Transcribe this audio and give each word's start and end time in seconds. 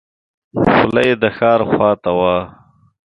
خوله 0.71 1.01
یې 1.07 1.15
د 1.21 1.23
ښار 1.37 1.59
خواته 1.71 2.11
وه. 2.19 2.35